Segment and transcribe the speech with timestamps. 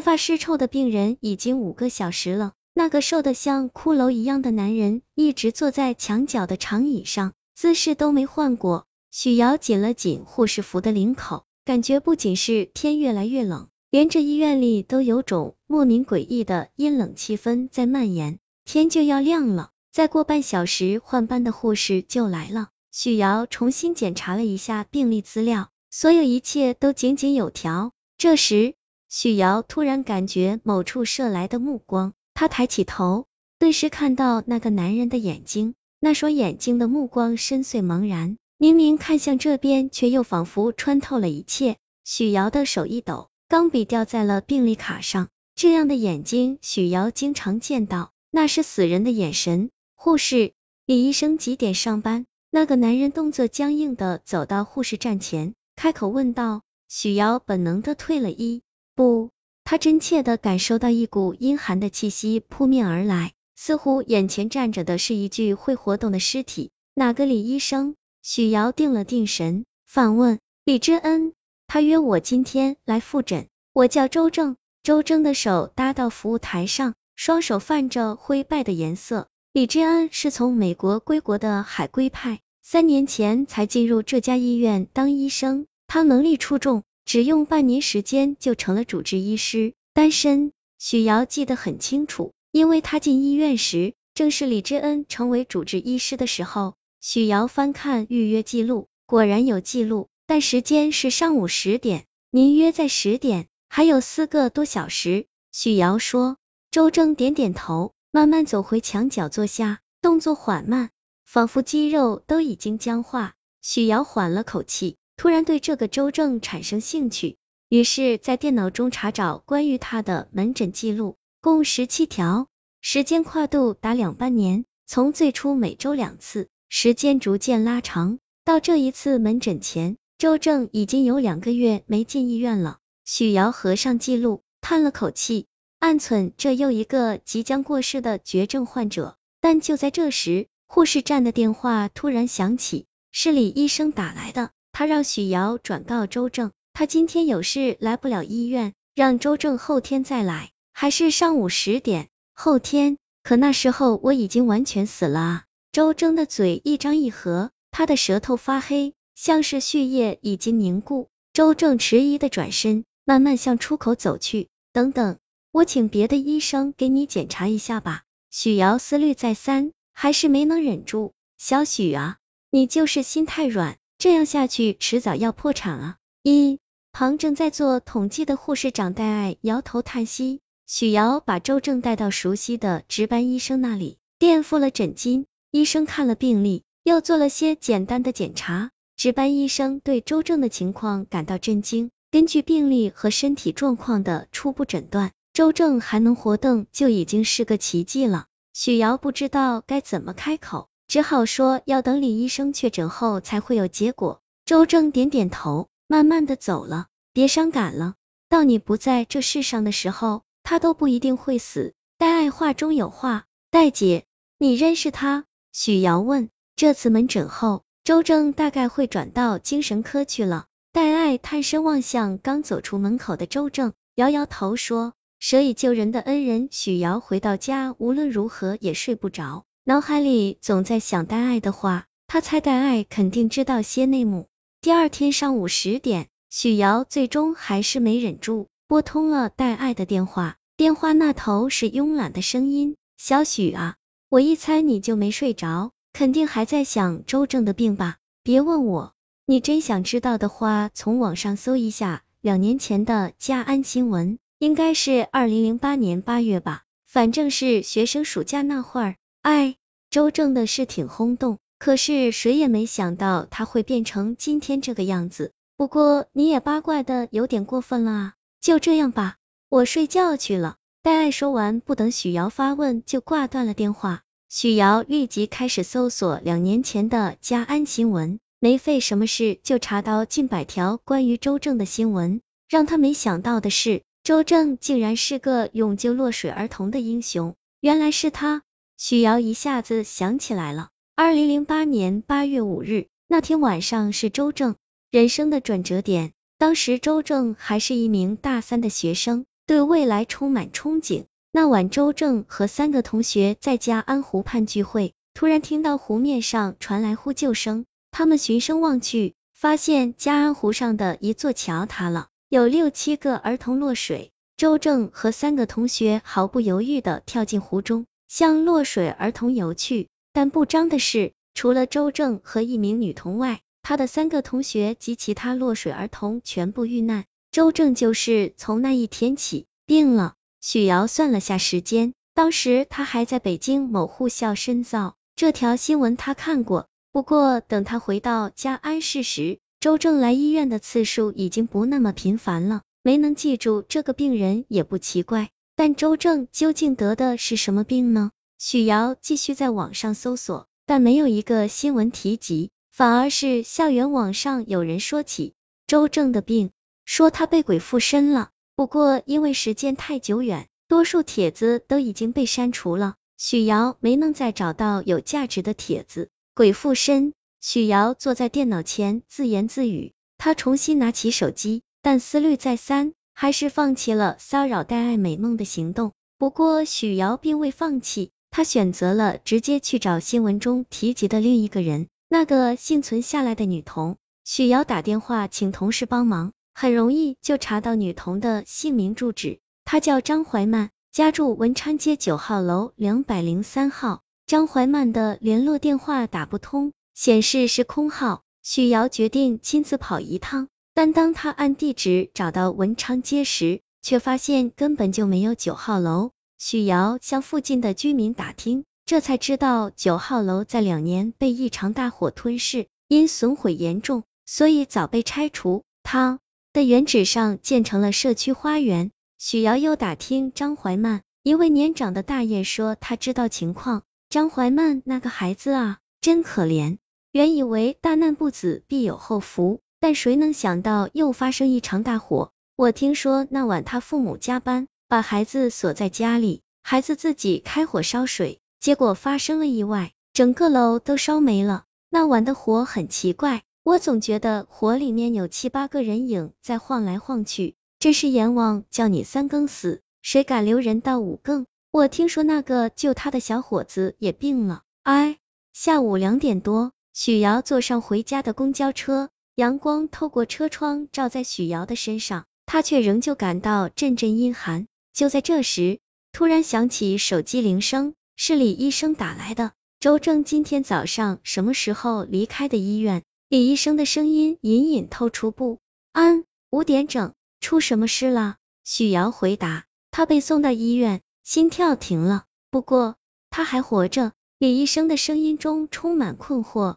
[0.00, 2.52] 发尸臭的病人已经五个小时了。
[2.72, 8.86] 那个瘦得像骷髅一样的男人一直坐在墙角的长椅上，姿势都没换过。
[9.10, 18.38] 许瑶紧了紧护士服的领口，感觉不仅是天越来越冷，连这医院里都有种莫名诡异的阴冷气氛在蔓延。
[18.64, 22.68] 天就要亮了，再过半小时换班的护士就来了。
[22.92, 27.92] 许瑶重新检查了一下病历资料，所有一切都井井有条。
[28.16, 28.74] 这时，
[29.12, 33.26] 许瑶突然感觉某处射来的目光，她抬起头，
[33.58, 38.36] 顿时看到那个男人的眼睛，那双眼睛的目光深邃茫然。
[38.56, 41.76] 明明看向这边，却又仿佛穿透了一切。
[42.04, 45.28] 许瑶的手一抖，钢笔掉在了病历卡上。
[45.56, 49.70] 这样的眼睛，许瑶经常见到，那是死人的眼神。
[49.96, 50.52] 护士，
[50.86, 52.26] 李医生几点上班？
[52.52, 56.62] 那个男人动作僵硬的走到护士站前，开口问道。
[56.88, 58.62] 许瑶本能的退了一
[59.00, 59.30] 不，
[59.64, 66.70] 他真切的感受到一股阴寒的气息扑面而来，似乎眼前站着的是一具会活动的尸体。
[66.92, 67.94] 哪个李医生？
[68.22, 71.32] 许瑶定了定神，反问李知恩，
[71.66, 73.46] 他约我今天来复诊。
[73.72, 74.56] 我叫周正。
[74.82, 79.28] 周正的手搭到服务台上，双手泛着灰败的颜色。
[79.54, 85.64] 李知恩是从美国归国的海归派，三年前才进入这家医院当医生。
[85.86, 89.74] 他能力出众，只用半年时间就成了主治医师。
[89.92, 96.76] 单身，许瑶记得很清楚，因为他进医院时正是李知恩成为主治医师的时候。
[97.00, 102.04] 许瑶翻看预约记录，果然有记录，但时间是上午十点。
[102.30, 105.26] 您约在十点，还有四个多小时。
[105.50, 106.36] 许瑶说。
[106.70, 110.90] 周正点点头，慢慢走回墙角坐下，动作缓慢，
[111.26, 113.34] 仿佛肌肉都已经僵化。
[113.60, 117.36] 许瑶缓了口气，突然对这个周正产生兴趣，
[117.68, 122.48] 于是，在电脑中查找关于他的门诊记录，共十七条，
[122.80, 126.48] 时间跨度达两半年，从最初每周两次。
[126.70, 132.78] 时间逐渐拉长，到这一次门诊前，周正已经有两个月没进医院了。
[133.04, 135.48] 许瑶合上记录，叹了口气，
[135.80, 139.18] 暗忖这又一个即将过世的绝症患者。
[139.42, 152.08] 但就在这时，护士站的电话突然响起，是李医生打来的，他让许瑶转告周正，他今天有事来不了医院，让周正后天再来，还是上午十点。
[152.32, 152.96] 后天？
[153.22, 155.44] 可那时候我已经完全死了啊！
[155.72, 161.08] 周正的嘴一张一合，他的舌头发黑，像是血液已经凝固。
[161.34, 164.48] 周正迟疑的转身，慢慢向出口走去。
[164.72, 165.18] 等等，
[165.52, 168.04] 我请别的医生给你检查一下吧。
[168.30, 171.12] 许瑶思虑再三，还是没能忍住。
[171.36, 172.16] 小许啊，
[172.50, 175.96] 你就是心太软，这样下去迟早要破产啊！
[176.22, 176.58] 一
[176.90, 180.40] 旁正在做统计的护士长戴爱摇头叹息。
[180.66, 185.26] 许瑶把周正带到熟悉的值班医生那里，垫付了诊金。
[185.50, 188.70] 医生看了病历，又做了些简单的检查。
[188.96, 191.90] 值班医生对周正的情况感到震惊。
[192.10, 198.24] 根据病历和身体状况的初步诊断，周正还能活动就已经是个奇迹了。
[198.54, 204.20] 许瑶不知道该怎么开口，只好说要等李医生确诊后才会有结果。
[204.44, 206.88] 周正点点头，慢慢的走了。
[207.12, 207.94] 别伤感了，
[208.28, 211.74] 到你不在这世上的时候，他都不一定会死。
[211.96, 214.04] 戴爱话中有话，戴姐，
[214.36, 215.26] 你认识他？
[215.52, 231.84] 许瑶问：“这次门诊后，周正大概会转到精神科去了。”戴爱探身望向刚走出门口的周正，摇摇头说：“舍以救人的恩人。”许瑶回到家，无论如何也睡不着，脑海里总在想戴爱的话。
[232.08, 234.26] 他猜戴爱肯定知道些内幕。
[234.60, 240.38] 第二天上午十点，许瑶最终还是没忍住，拨通了戴爱的电话。
[240.56, 243.76] 电话那头是慵懒的声音：“小许啊。”
[244.10, 247.98] 我一猜你就没睡着，肯定还在想周正的病吧？
[248.24, 248.92] 别问我，
[249.24, 258.96] 你真想知道的话，从网上搜一下两年前的嘉安新闻，应该是二零零八年八月吧，反正是学生暑假那会儿。
[259.22, 259.56] 哎，
[259.90, 265.32] 周正的事挺轰动，可是谁也没想到他会变成今天这个样子。
[265.56, 268.14] 不过你也八卦的有点过分了啊！
[268.40, 269.16] 就这样吧，
[269.48, 270.58] 我睡觉去了。
[270.84, 274.02] 戴爱说完，不等许瑶发问，就挂断了电话。
[274.28, 282.20] 许瑶立即开始搜索两年前的嘉安新闻，没费什么事就查到近百条关于周正的新闻。
[282.48, 287.34] 让他没想到的是，周正竟然是个勇救落水儿童的英雄。
[287.60, 288.42] 原来是他，
[288.82, 290.70] 许瑶一下子想起来了。
[290.96, 294.56] 二零零八年八月五日，那天晚上是周正
[294.90, 296.12] 人生的转折点。
[296.38, 299.26] 当时周正还是一名大三的学生。
[299.46, 301.04] 对未来充满憧憬。
[301.30, 314.10] 那晚，周正和三个同学在嘉安湖畔聚会，突然听到湖面上传来呼救声，他们循声望去，发现嘉安湖上的一座桥塌了，有六七个儿童落水。
[314.38, 319.86] 周正和三个同学毫不犹豫的跳进湖中，向落水儿童游去。
[320.12, 327.04] 但不彰的是，除了周正和一名女童外，他的三个同学及其他落水儿童全部遇难。
[327.30, 330.14] 周正就是从那一天起病了。
[330.40, 334.96] 许瑶算了下时间，当时他还在北京某护校深造。
[335.14, 345.30] 这条新闻他看过，不过等他回到嘉安市时，周正来医院的次数已经不那么频繁了，没能记住这个病人也不奇怪。
[345.62, 348.12] 但周正究竟得的是什么病呢？
[348.38, 355.34] 许瑶继续在网上搜索，但没有一个新闻提及，反而是校园网上有人说起
[355.66, 356.50] 周正的病，
[356.86, 358.30] 说他被鬼附身了。
[358.56, 362.94] 不过，因为时间太久远，多数帖子都已经被删除了。
[363.18, 366.08] 许瑶没能再找到有价值的帖子。
[366.34, 369.92] 鬼附身，许瑶坐在电脑前自言自语。
[370.16, 375.92] 他重新拿起手机，但思虑再三，还是放弃了骚扰戴爱美梦的行动。
[376.18, 383.96] 不过，许瑶并未放弃，她选择了直接去找新闻中提及的另一个人，那个幸存下来的女童。
[384.24, 386.32] 许瑶打电话请同事帮忙。
[386.52, 394.02] 很容易就查到女童的姓名住址，她叫张怀曼，家住文昌街九号楼两百零三号。
[394.26, 398.22] 张怀曼的联络电话打不通，显示是空号。
[398.42, 400.48] 许瑶决定亲自跑一趟，
[400.82, 406.12] 但当他按地址找到文昌街时，却发现根本就没有九号楼。
[406.38, 415.64] 许瑶向附近的居民打听，这才知道九号楼在两年被一场大火吞噬，因损毁严重，所以早被拆除。
[415.82, 416.18] 他。
[416.54, 418.90] 的原址上建成了社区花园。
[419.18, 423.82] 许瑶又打听张怀曼，一位年长的大爷说他知道情况。
[424.08, 426.78] 张怀曼那个孩子啊，真可怜。
[427.12, 432.30] 原以为大难不死必有后福，但谁能想到又发生一场大火。
[432.54, 441.64] 我听说那晚他父母加班，把孩子锁在家里，孩子自己开火烧水，结果发生了意外，整个楼都烧没了。
[441.88, 443.42] 那晚的火很奇怪。
[443.62, 451.46] 我总觉得火里面有七八个人影在晃来晃去，真是阎王叫你三更死，谁敢留人到五更？
[451.70, 454.62] 我听说那个救他的小伙子也病了。
[454.82, 455.18] 哎，
[455.52, 459.10] 下午两点多，许瑶坐上回家的公交车，
[459.40, 464.66] 阳光透过车窗照在许瑶的身上，她却仍旧感到阵阵阴寒。
[464.92, 465.78] 就在这时，
[466.12, 469.52] 突然响起手机铃声，是李医生打来的。
[469.78, 473.02] 周正今天早上什么时候离开的医院？
[473.30, 475.58] 李医生的声音隐隐透出不
[475.92, 476.24] 安。
[476.50, 478.36] 五点整，出什么事了？
[478.62, 479.64] 许瑶回答。
[479.90, 482.96] 他被送到医院，心跳停了，不过
[483.30, 484.12] 他还活着。
[484.38, 486.76] 李医生的声音中充满困惑。